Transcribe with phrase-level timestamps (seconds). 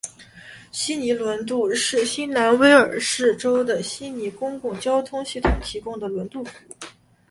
[0.71, 6.73] 悉尼轮渡是新南威尔士州的悉尼公共交通系统提供的轮渡服务。